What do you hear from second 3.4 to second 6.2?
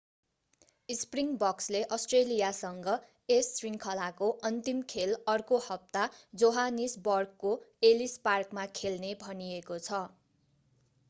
श्रृङ्खलाको अन्तिम खेल अर्को हप्ता